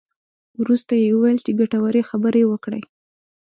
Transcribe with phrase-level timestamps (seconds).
[0.61, 2.81] وروسته یې وویل چې ګټورې خبرې وکړې.